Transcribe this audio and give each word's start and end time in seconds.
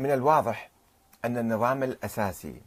من 0.00 0.10
الواضح 0.10 0.70
أن 1.24 1.38
النظام 1.38 1.82
الأساسي 1.82 2.62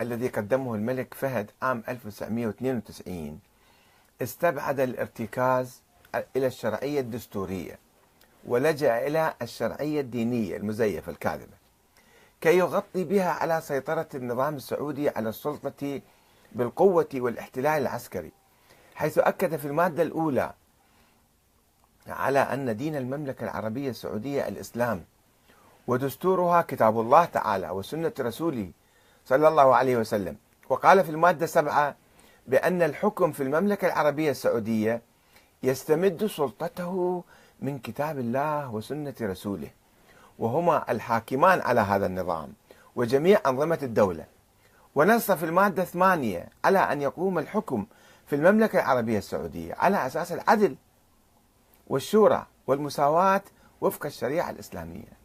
الذي 0.00 0.28
قدمه 0.28 0.74
الملك 0.74 1.14
فهد 1.14 1.50
عام 1.62 1.82
1992 1.88 3.40
استبعد 4.22 4.80
الارتكاز 4.80 5.82
إلى 6.36 6.46
الشرعية 6.46 7.00
الدستورية 7.00 7.78
ولجأ 8.44 9.06
إلى 9.06 9.34
الشرعية 9.42 10.00
الدينية 10.00 10.56
المزيفة 10.56 11.12
الكاذبة 11.12 11.56
كي 12.40 12.58
يغطي 12.58 13.04
بها 13.04 13.30
على 13.30 13.60
سيطرة 13.60 14.08
النظام 14.14 14.56
السعودي 14.56 15.08
على 15.08 15.28
السلطة 15.28 16.00
بالقوة 16.52 17.08
والاحتلال 17.14 17.82
العسكري 17.82 18.32
حيث 18.94 19.18
أكد 19.18 19.56
في 19.56 19.64
المادة 19.64 20.02
الأولى 20.02 20.54
على 22.06 22.38
أن 22.38 22.76
دين 22.76 22.96
المملكة 22.96 23.44
العربية 23.44 23.90
السعودية 23.90 24.48
الإسلام 24.48 25.04
ودستورها 25.88 26.62
كتاب 26.62 27.00
الله 27.00 27.24
تعالى 27.24 27.70
وسنة 27.70 28.12
رسوله 28.20 28.70
صلى 29.24 29.48
الله 29.48 29.74
عليه 29.76 29.96
وسلم. 29.96 30.36
وقال 30.68 31.04
في 31.04 31.10
المادة 31.10 31.46
سبعة 31.46 31.96
بأن 32.46 32.82
الحكم 32.82 33.32
في 33.32 33.42
المملكة 33.42 33.86
العربية 33.86 34.30
السعودية 34.30 35.02
يستمد 35.62 36.26
سلطته 36.26 37.24
من 37.60 37.78
كتاب 37.78 38.18
الله 38.18 38.74
وسنة 38.74 39.14
رسوله 39.22 39.70
وهما 40.38 40.90
الحاكمان 40.90 41.60
على 41.60 41.80
هذا 41.80 42.06
النظام 42.06 42.52
وجميع 42.96 43.40
أنظمة 43.46 43.78
الدولة. 43.82 44.24
ونص 44.94 45.30
في 45.30 45.44
المادة 45.44 45.84
ثمانية 45.84 46.48
على 46.64 46.78
أن 46.78 47.02
يقوم 47.02 47.38
الحكم 47.38 47.86
في 48.26 48.36
المملكة 48.36 48.78
العربية 48.78 49.18
السعودية 49.18 49.74
على 49.74 50.06
أساس 50.06 50.32
العدل 50.32 50.76
والشورى 51.86 52.46
والمساواة 52.66 53.42
وفق 53.80 54.06
الشريعة 54.06 54.50
الإسلامية. 54.50 55.17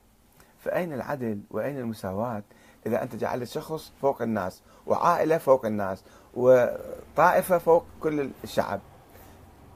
فأين 0.64 0.94
العدل 0.94 1.40
وأين 1.52 1.78
المساواة؟ 1.78 2.44
إذا 2.86 3.04
أنت 3.04 3.16
جعلت 3.16 3.50
شخص 3.50 3.92
فوق 4.02 4.22
الناس 4.22 4.62
وعائلة 4.88 5.38
فوق 5.38 5.66
الناس 5.66 6.04
وطائفة 6.34 7.58
فوق 7.58 7.86
كل 8.02 8.30
الشعب. 8.44 8.80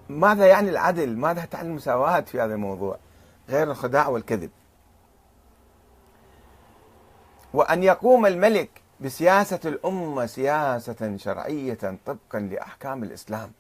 ماذا 0.10 0.46
يعني 0.46 0.70
العدل؟ 0.70 1.18
ماذا 1.18 1.46
تعني 1.46 1.68
المساواة 1.70 2.20
في 2.22 2.42
هذا 2.42 2.54
الموضوع؟ 2.54 2.98
غير 3.50 3.72
الخداع 3.72 4.08
والكذب. 4.08 4.50
وأن 7.54 7.84
يقوم 7.84 8.26
الملك 8.26 8.70
بسياسة 9.00 9.60
الأمة 9.66 10.26
سياسة 10.26 11.18
شرعية 11.18 11.98
طبقا 12.06 12.40
لأحكام 12.40 13.04
الإسلام 13.04 13.52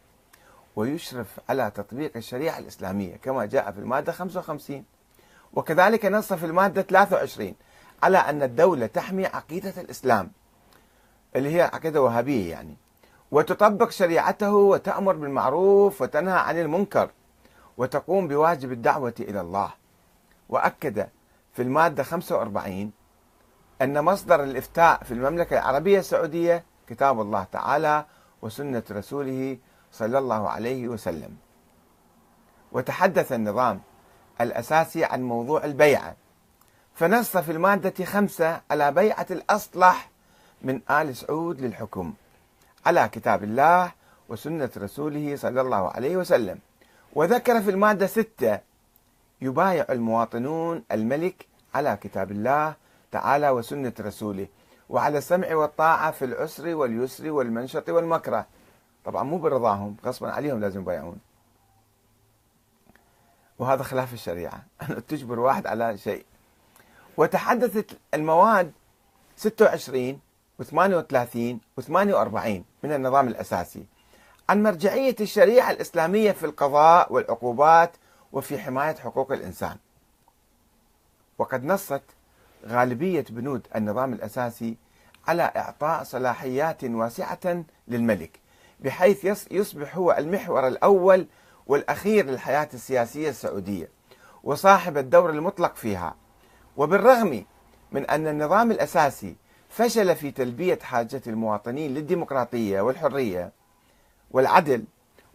ويشرف 0.75 1.39
على 1.49 1.71
تطبيق 1.75 2.17
الشريعة 2.17 2.59
الإسلامية 2.59 3.15
كما 3.15 3.45
جاء 3.45 3.71
في 3.71 3.79
المادة 3.79 4.11
55 4.11 4.83
وكذلك 5.53 6.05
نص 6.05 6.33
في 6.33 6.45
المادة 6.45 6.81
23 6.81 7.53
على 8.03 8.17
أن 8.17 8.43
الدولة 8.43 8.85
تحمي 8.85 9.25
عقيدة 9.25 9.73
الإسلام 9.77 10.31
اللي 11.35 11.55
هي 11.55 11.61
عقيدة 11.61 12.01
وهابية 12.01 12.51
يعني. 12.51 12.77
وتطبق 13.31 13.89
شريعته 13.89 14.53
وتأمر 14.53 15.13
بالمعروف 15.13 16.01
وتنهى 16.01 16.39
عن 16.39 16.59
المنكر 16.59 17.09
وتقوم 17.77 18.27
بواجب 18.27 18.71
الدعوة 18.71 19.13
إلى 19.19 19.41
الله. 19.41 19.69
وأكد 20.49 21.07
في 21.53 21.61
المادة 21.61 22.03
45 22.03 22.91
أن 23.81 24.03
مصدر 24.03 24.43
الإفتاء 24.43 25.03
في 25.03 25.11
المملكة 25.11 25.53
العربية 25.53 25.99
السعودية 25.99 26.63
كتاب 26.87 27.21
الله 27.21 27.43
تعالى 27.51 28.05
وسنة 28.41 28.83
رسوله 28.91 29.57
صلى 29.91 30.17
الله 30.17 30.49
عليه 30.49 30.87
وسلم. 30.87 31.37
وتحدث 32.71 33.31
النظام 33.31 33.81
الأساسي 34.41 35.05
عن 35.05 35.23
موضوع 35.23 35.63
البيعة 35.63 36.15
فنص 36.95 37.37
في 37.37 37.51
المادة 37.51 38.05
خمسة 38.05 38.61
على 38.71 38.91
بيعة 38.91 39.25
الأصلح 39.31 40.09
من 40.61 40.81
آل 40.91 41.15
سعود 41.15 41.61
للحكم 41.61 42.13
على 42.85 43.09
كتاب 43.11 43.43
الله 43.43 43.91
وسنة 44.29 44.69
رسوله 44.77 45.35
صلى 45.35 45.61
الله 45.61 45.89
عليه 45.89 46.17
وسلم. 46.17 46.59
وذكر 47.13 47.61
في 47.61 47.69
المادة 47.69 48.07
ستة 48.07 48.59
يبايع 49.41 49.85
المواطنون 49.89 50.83
الملك 50.91 51.45
على 51.75 51.97
كتاب 52.01 52.31
الله 52.31 52.73
تعالى 53.11 53.49
وسنة 53.49 53.93
رسوله 53.99 54.47
وعلى 54.89 55.17
السمع 55.17 55.55
والطاعة 55.55 56.11
في 56.11 56.25
العسر 56.25 56.75
واليسر 56.75 57.31
والمنشط 57.31 57.89
والمكره. 57.89 58.45
طبعا 59.05 59.23
مو 59.23 59.37
برضاهم 59.37 59.95
غصبا 60.05 60.31
عليهم 60.31 60.59
لازم 60.59 60.81
يبايعون. 60.81 61.17
وهذا 63.59 63.83
خلاف 63.83 64.13
الشريعة. 64.13 64.63
أن 64.81 65.05
تجبر 65.05 65.39
واحد 65.39 65.67
على 65.67 65.97
شيء. 65.97 66.25
وتحدثت 67.17 67.97
المواد 68.13 68.71
26 69.35 70.19
و38 70.61 71.57
و48 71.81 72.61
من 72.83 72.93
النظام 72.93 73.27
الأساسي 73.27 73.85
عن 74.49 74.63
مرجعية 74.63 75.15
الشريعة 75.21 75.71
الإسلامية 75.71 76.31
في 76.31 76.45
القضاء 76.45 77.13
والعقوبات 77.13 77.91
وفي 78.31 78.59
حماية 78.59 78.95
حقوق 78.95 79.31
الإنسان. 79.31 79.77
وقد 81.37 81.65
نصت 81.65 82.03
غالبية 82.67 83.25
بنود 83.29 83.67
النظام 83.75 84.13
الأساسي 84.13 84.77
على 85.27 85.51
إعطاء 85.55 86.03
صلاحيات 86.03 86.83
واسعة 86.83 87.63
للملك 87.87 88.39
بحيث 88.79 89.47
يصبح 89.51 89.97
هو 89.97 90.15
المحور 90.17 90.67
الأول 90.67 91.27
والأخير 91.67 92.25
للحياة 92.25 92.69
السياسية 92.73 93.29
السعودية 93.29 93.89
وصاحب 94.43 94.97
الدور 94.97 95.29
المطلق 95.29 95.75
فيها. 95.75 96.15
وبالرغم 96.77 97.45
من 97.91 98.05
أن 98.05 98.27
النظام 98.27 98.71
الأساسي 98.71 99.35
فشل 99.69 100.15
في 100.15 100.31
تلبية 100.31 100.79
حاجة 100.81 101.21
المواطنين 101.27 101.93
للديمقراطية 101.93 102.81
والحرية 102.81 103.51
والعدل 104.31 104.83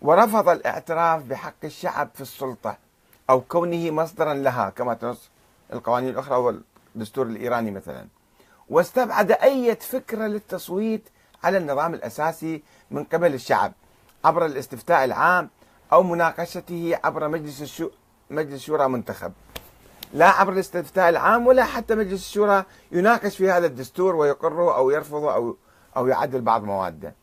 ورفض 0.02 0.48
الاعتراف 0.48 1.22
بحق 1.22 1.64
الشعب 1.64 2.10
في 2.14 2.20
السلطة 2.20 2.76
أو 3.30 3.40
كونه 3.40 3.90
مصدرا 3.90 4.34
لها 4.34 4.70
كما 4.70 4.94
تنص 4.94 5.30
القوانين 5.72 6.08
الأخرى 6.08 6.36
والدستور 6.36 7.26
الإيراني 7.26 7.70
مثلا. 7.70 8.06
واستبعد 8.70 9.32
أي 9.32 9.76
فكرة 9.76 10.26
للتصويت 10.26 11.08
على 11.44 11.58
النظام 11.58 11.94
الأساسي 11.94 12.62
من 12.90 13.04
قبل 13.04 13.34
الشعب 13.34 13.72
عبر 14.24 14.46
الاستفتاء 14.46 15.04
العام 15.04 15.50
أو 15.92 16.02
مناقشته 16.02 16.98
عبر 17.04 17.28
مجلس 17.28 17.62
الشو... 17.62 17.90
مجلس 18.30 18.62
شورى 18.62 18.88
منتخب. 18.88 19.32
لا 20.14 20.28
عبر 20.28 20.52
الاستفتاء 20.52 21.08
العام 21.08 21.46
ولا 21.46 21.64
حتى 21.64 21.94
مجلس 21.94 22.20
الشورى 22.20 22.64
يناقش 22.92 23.36
في 23.36 23.50
هذا 23.50 23.66
الدستور 23.66 24.16
ويقره 24.16 24.76
أو 24.76 24.90
يرفضه 24.90 25.34
أو 25.34 25.56
أو 25.96 26.06
يعدل 26.06 26.40
بعض 26.40 26.64
مواده 26.64 27.14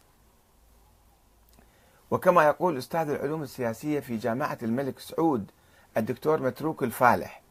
وكما 2.12 2.44
يقول 2.44 2.78
أستاذ 2.78 3.09
العلوم 3.09 3.44
السياسية 3.44 4.00
في 4.00 4.18
جامعة 4.18 4.58
الملك 4.64 5.00
سعود 5.00 5.52
الدكتور 5.98 6.42
متروك 6.42 6.84
الفالح 6.84 7.42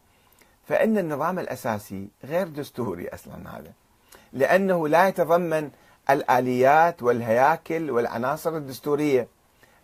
فإن 0.69 0.99
النظام 0.99 1.39
الأساسي 1.39 2.09
غير 2.25 2.49
دستوري 2.49 3.09
أصلا 3.09 3.59
هذا 3.59 3.73
لأنه 4.33 4.89
لا 4.89 5.09
يتضمن 5.09 5.71
الآليات 6.11 7.03
والهياكل 7.03 7.91
والعناصر 7.91 8.57
الدستورية. 8.57 9.29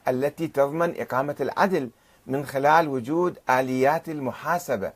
التي 0.09 0.48
تضمن 0.48 0.94
إقامة 1.00 1.37
العدل 1.41 1.91
من 2.26 2.47
خلال 2.47 2.88
وجود 2.88 3.38
آليات 3.50 4.09
المحاسبة 4.09 4.92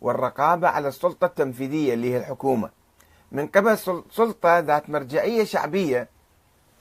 والرقابة 0.00 0.68
على 0.68 0.88
السلطة 0.88 1.24
التنفيذية 1.24 1.94
اللي 1.94 2.12
هي 2.12 2.16
الحكومة. 2.18 2.70
من 3.32 3.46
قبل 3.46 3.78
سلطة 4.10 4.58
ذات 4.58 4.90
مرجعية 4.90 5.44
شعبية 5.44 6.08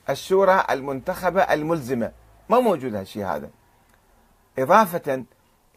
الشورى 0.09 0.63
المنتخبة 0.69 1.41
الملزمة. 1.41 2.11
ما 2.49 2.59
موجود 2.59 2.95
هالشيء 2.95 3.25
هذا. 3.25 3.49
إضافة 4.59 5.23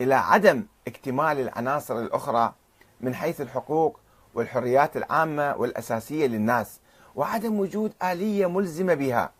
إلى 0.00 0.14
عدم 0.14 0.64
اكتمال 0.88 1.40
العناصر 1.40 1.98
الأخرى 1.98 2.54
من 3.00 3.14
حيث 3.14 3.40
الحقوق 3.40 4.00
والحريات 4.34 4.96
العامة 4.96 5.56
والأساسية 5.56 6.26
للناس 6.26 6.80
وعدم 7.14 7.60
وجود 7.60 7.92
آلية 8.02 8.46
ملزمة 8.46 8.94
بها 8.94 9.30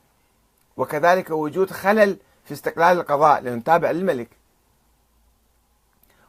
وكذلك 0.77 1.31
وجود 1.31 1.71
خلل 1.71 2.19
في 2.45 2.53
استقلال 2.53 2.99
القضاء 3.01 3.41
لأنه 3.41 3.61
تابع 3.61 3.91
للملك. 3.91 4.29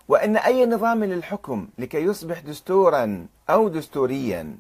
وأن 0.08 0.38
أي 0.38 0.66
نظام 0.66 1.04
للحكم 1.04 1.68
لكي 1.78 2.04
يصبح 2.04 2.40
دستورا 2.40 3.28
أو 3.50 3.68
دستوريا 3.68 4.58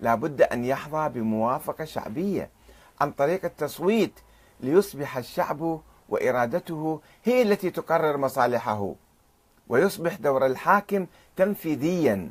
لابد 0.00 0.42
أن 0.42 0.64
يحظى 0.64 1.08
بموافقة 1.08 1.84
شعبية 1.84 2.50
عن 3.00 3.12
طريق 3.12 3.44
التصويت 3.44 4.12
ليصبح 4.60 5.16
الشعب 5.16 5.80
وإرادته 6.08 7.00
هي 7.24 7.42
التي 7.42 7.70
تقرر 7.70 8.16
مصالحه 8.16 8.94
ويصبح 9.68 10.14
دور 10.14 10.46
الحاكم 10.46 11.06
تنفيذيا 11.36 12.30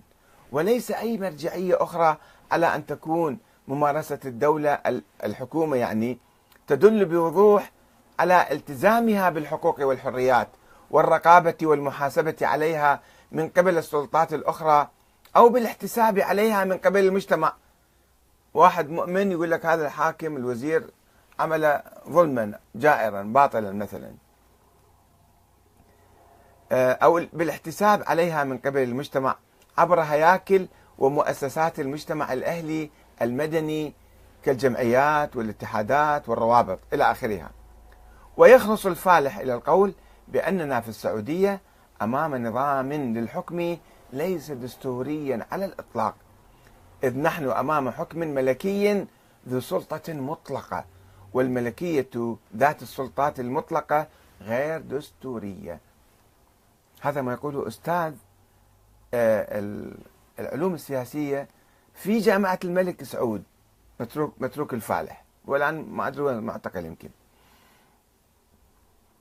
وليس 0.51 0.91
أي 0.91 1.17
مرجعية 1.17 1.83
أخرى 1.83 2.17
على 2.51 2.75
أن 2.75 2.85
تكون 2.85 3.37
ممارسة 3.67 4.19
الدولة 4.25 4.79
الحكومة 5.23 5.77
يعني 5.77 6.17
تدل 6.67 7.05
بوضوح 7.05 7.71
على 8.19 8.47
التزامها 8.51 9.29
بالحقوق 9.29 9.85
والحريات 9.87 10.47
والرقابة 10.91 11.55
والمحاسبة 11.61 12.35
عليها 12.41 13.01
من 13.31 13.49
قبل 13.49 13.77
السلطات 13.77 14.33
الأخرى 14.33 14.89
أو 15.35 15.49
بالاحتساب 15.49 16.19
عليها 16.19 16.63
من 16.63 16.77
قبل 16.77 16.99
المجتمع. 16.99 17.53
واحد 18.53 18.89
مؤمن 18.89 19.31
يقول 19.31 19.51
لك 19.51 19.65
هذا 19.65 19.85
الحاكم 19.85 20.37
الوزير 20.37 20.89
عمل 21.39 21.81
ظلما 22.09 22.59
جائرا 22.75 23.21
باطلا 23.21 23.71
مثلا. 23.71 24.13
آه، 26.71 26.91
أو 26.91 27.25
بالاحتساب 27.33 28.03
عليها 28.07 28.43
من 28.43 28.57
قبل 28.57 28.83
المجتمع 28.83 29.35
عبر 29.77 30.01
هياكل 30.01 30.67
ومؤسسات 30.97 31.79
المجتمع 31.79 32.33
الأهلي 32.33 32.89
المدني 33.21 33.93
كالجمعيات 34.43 35.35
والاتحادات 35.35 36.29
والروابط 36.29 36.79
إلى 36.93 37.11
آخرها. 37.11 37.58
ويخلص 38.39 38.85
الفالح 38.85 39.37
إلى 39.37 39.53
القول 39.53 39.93
بأننا 40.27 40.81
في 40.81 40.89
السعودية 40.89 41.61
أمام 42.01 42.47
نظام 42.47 42.93
للحكم 42.93 43.77
ليس 44.13 44.51
دستوريا 44.51 45.45
على 45.51 45.65
الإطلاق 45.65 46.15
إذ 47.03 47.17
نحن 47.17 47.49
أمام 47.49 47.89
حكم 47.89 48.19
ملكي 48.19 49.05
ذو 49.47 49.59
سلطة 49.59 50.13
مطلقة 50.13 50.85
والملكية 51.33 52.37
ذات 52.55 52.81
السلطات 52.81 53.39
المطلقة 53.39 54.07
غير 54.41 54.81
دستورية. 54.81 55.79
هذا 57.01 57.21
ما 57.21 57.33
يقوله 57.33 57.67
أستاذ 57.67 58.13
آه، 59.13 59.63
العلوم 60.39 60.73
السياسية 60.73 61.47
في 61.93 62.19
جامعة 62.19 62.59
الملك 62.63 63.03
سعود 63.03 63.43
متروك 63.99 64.33
متروك 64.39 64.73
الفالح. 64.73 65.23
والآن 65.45 65.85
ما 65.89 66.07
أدري 66.07 66.21
وين 66.21 66.39
معتقل 66.39 66.85
يمكن. 66.85 67.09